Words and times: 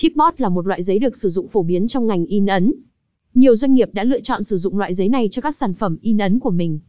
Chipboard 0.00 0.34
là 0.38 0.48
một 0.48 0.66
loại 0.66 0.82
giấy 0.82 0.98
được 0.98 1.16
sử 1.16 1.28
dụng 1.28 1.48
phổ 1.48 1.62
biến 1.62 1.88
trong 1.88 2.06
ngành 2.06 2.26
in 2.26 2.46
ấn. 2.46 2.72
Nhiều 3.34 3.56
doanh 3.56 3.74
nghiệp 3.74 3.88
đã 3.92 4.04
lựa 4.04 4.20
chọn 4.20 4.44
sử 4.44 4.56
dụng 4.56 4.78
loại 4.78 4.94
giấy 4.94 5.08
này 5.08 5.28
cho 5.30 5.42
các 5.42 5.56
sản 5.56 5.74
phẩm 5.74 5.98
in 6.02 6.18
ấn 6.18 6.38
của 6.38 6.50
mình. 6.50 6.80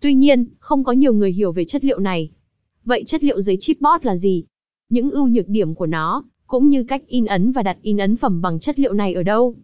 Tuy 0.00 0.14
nhiên, 0.14 0.46
không 0.58 0.84
có 0.84 0.92
nhiều 0.92 1.14
người 1.14 1.32
hiểu 1.32 1.52
về 1.52 1.64
chất 1.64 1.84
liệu 1.84 1.98
này. 1.98 2.30
Vậy 2.84 3.04
chất 3.06 3.24
liệu 3.24 3.40
giấy 3.40 3.56
chipboard 3.60 4.06
là 4.06 4.16
gì? 4.16 4.44
Những 4.88 5.10
ưu 5.10 5.26
nhược 5.26 5.48
điểm 5.48 5.74
của 5.74 5.86
nó, 5.86 6.24
cũng 6.46 6.68
như 6.68 6.84
cách 6.84 7.02
in 7.06 7.26
ấn 7.26 7.52
và 7.52 7.62
đặt 7.62 7.76
in 7.82 7.96
ấn 7.96 8.16
phẩm 8.16 8.42
bằng 8.42 8.60
chất 8.60 8.78
liệu 8.78 8.92
này 8.92 9.14
ở 9.14 9.22
đâu? 9.22 9.56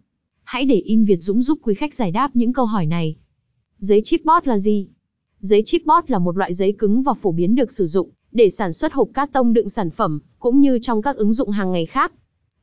Hãy 0.43 0.65
để 0.65 0.75
In 0.75 1.03
Việt 1.03 1.19
Dũng 1.21 1.41
giúp 1.41 1.59
quý 1.63 1.73
khách 1.73 1.93
giải 1.93 2.11
đáp 2.11 2.31
những 2.33 2.53
câu 2.53 2.65
hỏi 2.65 2.85
này. 2.85 3.15
Giấy 3.79 4.01
chipboard 4.03 4.47
là 4.47 4.59
gì? 4.59 4.87
Giấy 5.39 5.63
chipboard 5.65 6.11
là 6.11 6.19
một 6.19 6.37
loại 6.37 6.53
giấy 6.53 6.71
cứng 6.71 7.03
và 7.03 7.13
phổ 7.13 7.31
biến 7.31 7.55
được 7.55 7.71
sử 7.71 7.85
dụng 7.85 8.09
để 8.31 8.49
sản 8.49 8.73
xuất 8.73 8.93
hộp 8.93 9.09
cát 9.13 9.33
tông 9.33 9.53
đựng 9.53 9.69
sản 9.69 9.89
phẩm, 9.89 10.19
cũng 10.39 10.59
như 10.59 10.79
trong 10.81 11.01
các 11.01 11.15
ứng 11.15 11.33
dụng 11.33 11.49
hàng 11.49 11.71
ngày 11.71 11.85
khác. 11.85 12.13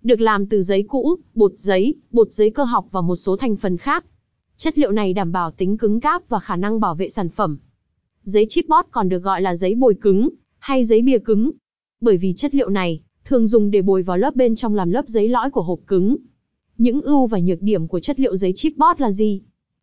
Được 0.02 0.20
làm 0.20 0.46
từ 0.46 0.62
giấy 0.62 0.84
cũ, 0.88 1.16
bột 1.34 1.52
giấy, 1.56 1.94
bột 2.10 2.32
giấy 2.32 2.50
cơ 2.50 2.64
học 2.64 2.86
và 2.90 3.00
một 3.00 3.16
số 3.16 3.36
thành 3.36 3.56
phần 3.56 3.76
khác. 3.76 4.04
Chất 4.56 4.78
liệu 4.78 4.92
này 4.92 5.12
đảm 5.12 5.32
bảo 5.32 5.50
tính 5.50 5.78
cứng 5.78 6.00
cáp 6.00 6.28
và 6.28 6.40
khả 6.40 6.56
năng 6.56 6.80
bảo 6.80 6.94
vệ 6.94 7.08
sản 7.08 7.28
phẩm. 7.28 7.58
Giấy 8.22 8.46
chipboard 8.48 8.88
còn 8.90 9.08
được 9.08 9.18
gọi 9.18 9.42
là 9.42 9.54
giấy 9.54 9.74
bồi 9.74 9.94
cứng, 9.94 10.28
hay 10.58 10.84
giấy 10.84 11.02
bìa 11.02 11.18
cứng. 11.18 11.50
Bởi 12.00 12.16
vì 12.16 12.32
chất 12.32 12.54
liệu 12.54 12.68
này, 12.68 13.00
thường 13.24 13.46
dùng 13.46 13.70
để 13.70 13.82
bồi 13.82 14.02
vào 14.02 14.18
lớp 14.18 14.36
bên 14.36 14.54
trong 14.54 14.74
làm 14.74 14.90
lớp 14.90 15.08
giấy 15.08 15.28
lõi 15.28 15.50
của 15.50 15.62
hộp 15.62 15.80
cứng. 15.86 16.16
Những 16.78 17.02
ưu 17.02 17.26
và 17.26 17.38
nhược 17.38 17.62
điểm 17.62 17.88
của 17.88 18.00
chất 18.00 18.20
liệu 18.20 18.36
giấy 18.36 18.52
chipboard 18.56 19.00
là 19.00 19.10
gì? 19.10 19.40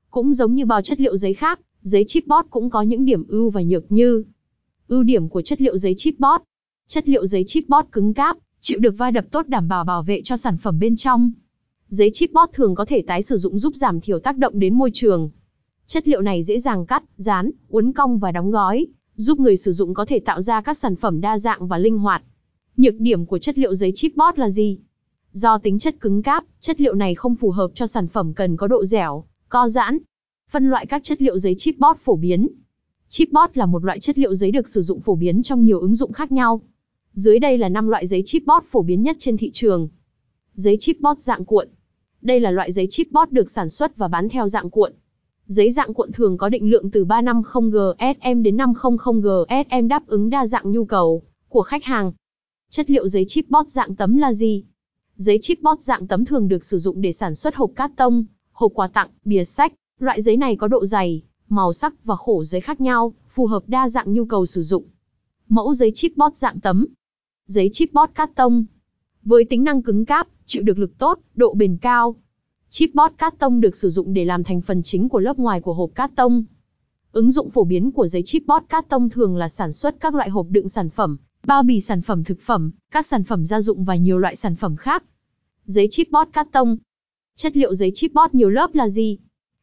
Cũng 0.09 0.34
giống 0.34 0.55
như 0.55 0.66
bao 0.66 0.81
chất 0.81 1.00
liệu 1.00 1.17
giấy 1.17 1.34
khác, 1.34 1.59
giấy 1.81 2.03
chipboard 2.08 2.50
cũng 2.50 2.70
có 2.70 2.81
những 2.81 3.05
điểm 3.05 3.27
ưu 3.27 3.50
và 3.50 3.61
nhược 3.61 3.91
như 3.91 4.23
Ưu 4.88 5.03
điểm 5.03 5.30
của 5.30 5.41
chất 5.41 5.61
liệu 5.61 5.77
giấy 5.77 5.94
chipboard. 5.97 6.44
Chất 6.88 7.09
liệu 7.09 7.25
giấy 7.25 7.44
chipboard 7.47 7.88
cứng 7.91 8.13
cáp, 8.13 8.38
chịu 8.67 8.79
được 8.79 8.97
va 8.97 9.11
đập 9.11 9.25
tốt 9.31 9.47
đảm 9.47 9.67
bảo 9.67 9.83
bảo 9.83 10.03
vệ 10.03 10.21
cho 10.21 10.37
sản 10.37 10.57
phẩm 10.57 10.79
bên 10.79 10.95
trong. 10.95 11.31
Giấy 11.87 12.09
chipboard 12.13 12.53
thường 12.53 12.75
có 12.75 12.85
thể 12.85 13.01
tái 13.07 13.21
sử 13.21 13.38
dụng 13.38 13.59
giúp 13.59 13.75
giảm 13.75 14.01
thiểu 14.01 14.19
tác 14.19 14.38
động 14.38 14.59
đến 14.59 14.73
môi 14.73 14.89
trường. 14.94 15.30
Chất 15.85 16.07
liệu 16.07 16.22
này 16.22 16.44
dễ 16.44 16.59
dàng 16.59 16.85
cắt, 16.85 17.03
dán, 17.17 17.52
uốn 17.69 17.91
cong 17.91 18.19
và 18.19 18.31
đóng 18.31 18.52
gói, 18.52 18.88
giúp 19.16 19.39
người 19.39 19.57
sử 19.57 19.72
dụng 19.72 19.94
có 19.94 20.05
thể 20.05 20.19
tạo 20.19 20.41
ra 20.41 20.61
các 20.61 20.77
sản 20.77 20.95
phẩm 20.95 21.22
đa 21.22 21.38
dạng 21.38 21.67
và 21.67 21.77
linh 21.77 21.97
hoạt. 21.97 22.23
Nhược 22.77 22.95
điểm 22.99 23.25
của 23.25 23.39
chất 23.39 23.57
liệu 23.57 23.75
giấy 23.75 23.91
chipboard 23.95 24.39
là 24.39 24.49
gì? 24.49 24.77
Do 25.31 25.57
tính 25.57 25.79
chất 25.79 25.95
cứng 26.00 26.23
cáp, 26.23 26.44
chất 26.59 26.81
liệu 26.81 26.94
này 26.94 27.16
không 27.16 27.35
phù 27.35 27.52
hợp 27.52 27.72
cho 27.73 27.88
sản 27.88 28.07
phẩm 28.07 28.33
cần 28.33 28.57
có 28.57 28.67
độ 28.67 28.85
dẻo, 28.85 29.23
co 29.50 29.67
giãn. 29.67 29.97
Phân 30.52 30.69
loại 30.69 30.85
các 30.85 31.03
chất 31.03 31.22
liệu 31.22 31.39
giấy 31.39 31.55
chipboard 31.57 32.00
phổ 32.00 32.16
biến. 32.16 32.47
Chipboard 33.07 33.52
là 33.53 33.66
một 33.66 33.85
loại 33.85 34.00
chất 34.00 34.17
liệu 34.17 34.35
giấy 34.35 34.52
được 34.52 34.67
sử 34.67 34.81
dụng 34.81 35.00
phổ 35.00 35.16
biến 35.16 35.44
trong 35.44 35.66
nhiều 35.66 35.79
ứng 35.79 35.95
dụng 35.95 36.13
khác 36.13 36.31
nhau. 36.31 36.61
Dưới 37.16 37.39
đây 37.39 37.58
là 37.58 37.69
5 37.69 37.88
loại 37.88 38.08
giấy 38.08 38.21
chipboard 38.25 38.67
phổ 38.67 38.81
biến 38.81 39.03
nhất 39.03 39.16
trên 39.19 39.38
thị 39.38 39.52
trường. 39.53 39.88
Giấy 40.53 40.77
chipboard 40.80 41.22
dạng 41.22 41.45
cuộn. 41.45 41.67
Đây 42.22 42.39
là 42.39 42.52
loại 42.52 42.72
giấy 42.72 42.88
chipboard 42.89 43.31
được 43.31 43.49
sản 43.49 43.69
xuất 43.69 43.97
và 43.97 44.07
bán 44.07 44.30
theo 44.30 44.47
dạng 44.47 44.69
cuộn. 44.69 44.94
Giấy 45.47 45.72
dạng 45.72 45.94
cuộn 45.94 46.11
thường 46.11 46.38
có 46.38 46.49
định 46.49 46.69
lượng 46.69 46.91
từ 46.91 47.05
350GSM 47.05 48.41
đến 48.41 48.57
500GSM 48.57 49.88
đáp 49.88 50.07
ứng 50.07 50.30
đa 50.30 50.45
dạng 50.45 50.72
nhu 50.72 50.85
cầu 50.85 51.22
của 51.49 51.61
khách 51.61 51.83
hàng. 51.83 52.11
Chất 52.69 52.89
liệu 52.89 53.07
giấy 53.07 53.25
chipboard 53.27 53.72
dạng 53.72 53.95
tấm 53.95 54.17
là 54.17 54.33
gì? 54.33 54.63
Giấy 55.16 55.38
chipboard 55.41 55.81
dạng 55.81 56.07
tấm 56.07 56.25
thường 56.25 56.47
được 56.47 56.63
sử 56.63 56.77
dụng 56.77 57.02
để 57.02 57.11
sản 57.11 57.35
xuất 57.35 57.55
hộp 57.55 57.72
cát 57.75 57.91
tông, 57.95 58.25
hộp 58.52 58.72
quà 58.75 58.88
tặng, 58.88 59.09
bìa 59.25 59.44
sách. 59.44 59.73
Loại 60.00 60.22
giấy 60.22 60.38
này 60.38 60.55
có 60.55 60.67
độ 60.67 60.85
dày, 60.85 61.22
màu 61.50 61.73
sắc 61.73 62.05
và 62.05 62.16
khổ 62.16 62.44
giấy 62.44 62.61
khác 62.61 62.81
nhau, 62.81 63.13
phù 63.29 63.45
hợp 63.45 63.63
đa 63.67 63.89
dạng 63.89 64.13
nhu 64.13 64.25
cầu 64.25 64.45
sử 64.45 64.61
dụng. 64.61 64.83
Mẫu 65.50 65.73
giấy 65.73 65.91
chipboard 65.95 66.38
dạng 66.38 66.59
tấm. 66.59 66.85
Giấy 67.47 67.69
chipboard 67.71 68.13
cát 68.13 68.35
tông. 68.35 68.65
Với 69.23 69.45
tính 69.45 69.63
năng 69.63 69.81
cứng 69.81 70.05
cáp, 70.05 70.27
chịu 70.45 70.63
được 70.63 70.79
lực 70.79 70.97
tốt, 70.97 71.19
độ 71.35 71.53
bền 71.53 71.77
cao. 71.77 72.15
Chipboard 72.69 73.15
cát 73.17 73.39
tông 73.39 73.61
được 73.61 73.75
sử 73.75 73.89
dụng 73.89 74.13
để 74.13 74.25
làm 74.25 74.43
thành 74.43 74.61
phần 74.61 74.83
chính 74.83 75.09
của 75.09 75.19
lớp 75.19 75.39
ngoài 75.39 75.61
của 75.61 75.73
hộp 75.73 75.89
cát 75.95 76.16
tông. 76.16 76.43
Ứng 77.11 77.31
dụng 77.31 77.49
phổ 77.49 77.63
biến 77.63 77.91
của 77.91 78.07
giấy 78.07 78.21
chipboard 78.25 78.66
cát 78.69 78.89
tông 78.89 79.09
thường 79.09 79.38
là 79.38 79.50
sản 79.50 79.72
xuất 79.72 80.00
các 80.00 80.16
loại 80.16 80.29
hộp 80.29 80.47
đựng 80.50 80.69
sản 80.69 80.89
phẩm, 80.89 81.17
bao 81.45 81.63
bì 81.63 81.81
sản 81.81 82.01
phẩm 82.01 82.23
thực 82.23 82.41
phẩm, 82.41 82.72
các 82.91 83.05
sản 83.05 83.23
phẩm 83.23 83.45
gia 83.45 83.61
dụng 83.61 83.84
và 83.84 83.95
nhiều 83.95 84.17
loại 84.17 84.35
sản 84.35 84.55
phẩm 84.55 84.75
khác. 84.75 85.03
Giấy 85.66 85.88
chipboard 85.91 86.31
cát 86.31 86.51
tông. 86.51 86.78
Chất 87.35 87.57
liệu 87.57 87.75
giấy 87.75 87.91
chipboard 87.95 88.35
nhiều 88.35 88.50
lớp 88.50 88.75
là 88.75 88.89
gì? 88.89 89.17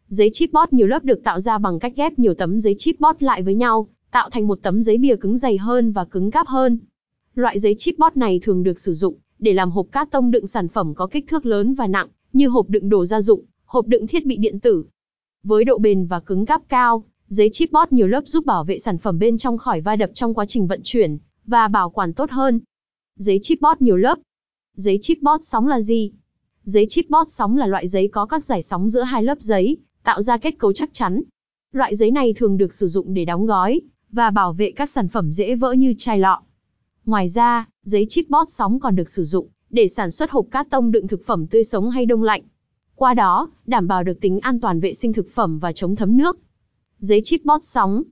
Giấy 0.09 0.31
chipboard 0.33 0.73
nhiều 0.73 0.87
lớp 0.87 1.05
được 1.05 1.25
tạo 1.25 1.41
ra 1.41 1.59
bằng 1.59 1.79
cách 1.79 1.93
ghép 1.97 2.19
nhiều 2.19 2.35
tấm 2.35 2.61
giấy 2.61 2.75
chipboard 2.79 3.23
lại 3.23 3.43
với 3.43 3.55
nhau, 3.55 3.89
tạo 4.11 4.31
thành 4.31 4.47
một 4.47 4.59
tấm 4.63 4.83
giấy 4.83 4.99
bìa 4.99 5.17
cứng 5.17 5.37
dày 5.37 5.59
hơn 5.59 5.93
và 5.93 6.05
cứng 6.05 6.31
cáp 6.31 6.47
hơn. 6.47 6.79
Loại 7.35 7.59
giấy 7.59 7.75
chipboard 7.79 8.17
này 8.17 8.41
thường 8.43 8.63
được 8.63 8.79
sử 8.79 8.93
dụng 8.93 9.15
để 9.39 9.53
làm 9.53 9.71
hộp 9.71 9.87
cát 9.93 10.11
tông 10.11 10.31
đựng 10.31 10.47
sản 10.47 10.69
phẩm 10.69 10.95
có 10.95 11.07
kích 11.07 11.29
thước 11.29 11.47
lớn 11.47 11.75
và 11.75 11.87
nặng, 11.87 12.09
như 12.33 12.49
hộp 12.49 12.69
đựng 12.69 12.89
đồ 12.89 13.05
gia 13.05 13.21
dụng, 13.21 13.45
hộp 13.65 13.87
đựng 13.87 14.07
thiết 14.07 14.27
bị 14.27 14.37
điện 14.37 14.61
tử. 14.61 14.85
Với 15.43 15.65
độ 15.65 15.79
bền 15.79 16.07
và 16.07 16.21
cứng 16.21 16.47
cáp 16.47 16.63
cao, 16.69 17.05
giấy 17.29 17.49
chipboard 17.53 17.93
nhiều 17.93 18.07
lớp 18.07 18.23
giúp 18.27 18.47
bảo 18.47 18.65
vệ 18.65 18.79
sản 18.79 18.99
phẩm 18.99 19.19
bên 19.19 19.39
trong 19.39 19.59
khỏi 19.59 19.81
va 19.81 19.97
đập 19.97 20.11
trong 20.15 20.35
quá 20.35 20.47
trình 20.47 20.67
vận 20.67 20.81
chuyển 20.85 21.19
và 21.47 21.69
bảo 21.69 21.91
quản 21.91 22.13
tốt 22.13 22.31
hơn. 22.31 22.61
Giấy 23.19 23.39
chipboard 23.43 23.83
nhiều 23.83 23.97
lớp. 23.97 24.19
Giấy 24.77 24.99
chipboard 25.03 25.45
sóng 25.45 25.69
là 25.69 25.81
gì? 25.81 26.13
Giấy 26.65 26.87
chipboard 26.89 27.33
sóng 27.33 27.57
là 27.57 27.67
loại 27.67 27.89
giấy 27.89 28.09
có 28.09 28.27
các 28.27 28.45
giải 28.45 28.63
sóng 28.63 28.89
giữa 28.89 29.03
hai 29.03 29.23
lớp 29.23 29.41
giấy, 29.41 29.77
tạo 30.03 30.23
ra 30.23 30.39
kết 30.39 30.59
cấu 30.59 30.73
chắc 30.73 30.91
chắn. 30.93 31.23
Loại 31.73 31.97
giấy 31.97 32.11
này 32.11 32.35
thường 32.37 32.57
được 32.57 32.75
sử 32.75 32.87
dụng 32.87 33.15
để 33.15 33.25
đóng 33.25 33.47
gói 33.47 33.81
và 34.11 34.31
bảo 34.31 34.53
vệ 34.53 34.71
các 34.71 34.91
sản 34.91 35.09
phẩm 35.09 35.33
dễ 35.33 35.55
vỡ 35.55 35.73
như 35.73 35.95
chai 35.99 36.19
lọ. 36.19 36.43
Ngoài 37.07 37.29
ra, 37.29 37.69
giấy 37.85 38.07
chipboard 38.09 38.53
sóng 38.53 38.81
còn 38.81 38.97
được 38.97 39.11
sử 39.11 39.25
dụng 39.25 39.49
để 39.71 39.89
sản 39.89 40.11
xuất 40.11 40.31
hộp 40.31 40.47
cát 40.51 40.71
tông 40.71 40.91
đựng 40.91 41.09
thực 41.09 41.27
phẩm 41.27 41.47
tươi 41.47 41.65
sống 41.65 41.91
hay 41.91 42.07
đông 42.07 42.23
lạnh. 42.23 42.43
Qua 42.95 43.15
đó, 43.15 43.51
đảm 43.67 43.89
bảo 43.89 44.05
được 44.05 44.21
tính 44.21 44.41
an 44.41 44.61
toàn 44.61 44.81
vệ 44.81 44.93
sinh 44.93 45.13
thực 45.13 45.31
phẩm 45.31 45.59
và 45.59 45.73
chống 45.73 45.97
thấm 45.97 46.17
nước. 46.17 46.39
Giấy 46.99 47.21
chipboard 47.25 47.65
sóng. 47.65 48.03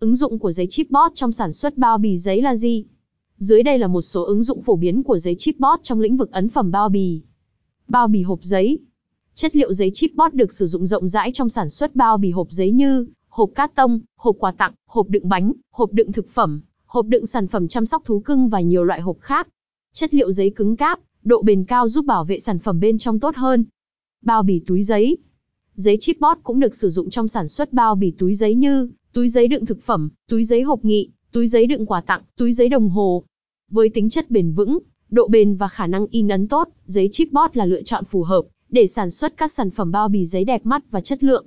Ứng 0.00 0.14
dụng 0.14 0.38
của 0.38 0.52
giấy 0.52 0.66
chipboard 0.70 1.14
trong 1.14 1.32
sản 1.32 1.52
xuất 1.52 1.78
bao 1.78 1.98
bì 1.98 2.18
giấy 2.18 2.42
là 2.42 2.56
gì? 2.56 2.84
Dưới 3.36 3.62
đây 3.62 3.78
là 3.78 3.86
một 3.86 4.02
số 4.02 4.24
ứng 4.24 4.42
dụng 4.42 4.62
phổ 4.62 4.76
biến 4.76 5.02
của 5.02 5.18
giấy 5.18 5.34
chipboard 5.38 5.82
trong 5.82 6.00
lĩnh 6.00 6.16
vực 6.16 6.32
ấn 6.32 6.48
phẩm 6.48 6.70
bao 6.70 6.88
bì. 6.88 7.22
Bao 7.88 8.08
bì 8.08 8.22
hộp 8.22 8.38
giấy. 8.42 8.78
Chất 9.34 9.56
liệu 9.56 9.72
giấy 9.72 9.90
chipboard 9.94 10.36
được 10.36 10.52
sử 10.52 10.66
dụng 10.66 10.86
rộng 10.86 11.08
rãi 11.08 11.30
trong 11.32 11.48
sản 11.48 11.70
xuất 11.70 11.96
bao 11.96 12.18
bì 12.18 12.30
hộp 12.30 12.50
giấy 12.50 12.70
như 12.70 13.06
hộp 13.28 13.50
cát 13.54 13.74
tông, 13.74 14.00
hộp 14.16 14.36
quà 14.38 14.52
tặng, 14.52 14.72
hộp 14.86 15.08
đựng 15.08 15.28
bánh, 15.28 15.52
hộp 15.70 15.92
đựng 15.92 16.12
thực 16.12 16.28
phẩm, 16.28 16.60
hộp 16.90 17.06
đựng 17.06 17.26
sản 17.26 17.46
phẩm 17.46 17.68
chăm 17.68 17.86
sóc 17.86 18.02
thú 18.04 18.20
cưng 18.20 18.48
và 18.48 18.60
nhiều 18.60 18.84
loại 18.84 19.00
hộp 19.00 19.16
khác. 19.20 19.48
Chất 19.92 20.14
liệu 20.14 20.32
giấy 20.32 20.50
cứng 20.50 20.76
cáp, 20.76 21.00
độ 21.24 21.42
bền 21.42 21.64
cao 21.64 21.88
giúp 21.88 22.04
bảo 22.04 22.24
vệ 22.24 22.38
sản 22.38 22.58
phẩm 22.58 22.80
bên 22.80 22.98
trong 22.98 23.20
tốt 23.20 23.36
hơn. 23.36 23.64
Bao 24.22 24.42
bì 24.42 24.62
túi 24.66 24.82
giấy. 24.82 25.16
Giấy 25.74 25.96
chipboard 26.00 26.40
cũng 26.42 26.60
được 26.60 26.74
sử 26.74 26.88
dụng 26.88 27.10
trong 27.10 27.28
sản 27.28 27.48
xuất 27.48 27.72
bao 27.72 27.94
bì 27.94 28.10
túi 28.10 28.34
giấy 28.34 28.54
như 28.54 28.88
túi 29.12 29.28
giấy 29.28 29.48
đựng 29.48 29.66
thực 29.66 29.82
phẩm, 29.82 30.10
túi 30.28 30.44
giấy 30.44 30.62
hộp 30.62 30.84
nghị, 30.84 31.10
túi 31.32 31.46
giấy 31.46 31.66
đựng 31.66 31.86
quà 31.86 32.00
tặng, 32.00 32.22
túi 32.36 32.52
giấy 32.52 32.68
đồng 32.68 32.88
hồ. 32.88 33.24
Với 33.70 33.88
tính 33.88 34.08
chất 34.08 34.30
bền 34.30 34.52
vững, 34.52 34.78
độ 35.10 35.28
bền 35.28 35.56
và 35.56 35.68
khả 35.68 35.86
năng 35.86 36.06
in 36.06 36.28
ấn 36.28 36.48
tốt, 36.48 36.68
giấy 36.84 37.08
chipboard 37.12 37.56
là 37.56 37.66
lựa 37.66 37.82
chọn 37.82 38.04
phù 38.04 38.22
hợp 38.22 38.44
để 38.68 38.86
sản 38.86 39.10
xuất 39.10 39.36
các 39.36 39.52
sản 39.52 39.70
phẩm 39.70 39.90
bao 39.90 40.08
bì 40.08 40.24
giấy 40.24 40.44
đẹp 40.44 40.66
mắt 40.66 40.90
và 40.90 41.00
chất 41.00 41.24
lượng. 41.24 41.46